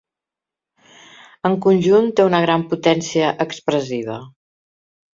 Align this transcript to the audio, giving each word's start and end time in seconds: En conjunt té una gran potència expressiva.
En 1.51 1.59
conjunt 1.67 2.09
té 2.21 2.27
una 2.31 2.41
gran 2.49 2.67
potència 2.75 3.31
expressiva. 3.49 4.21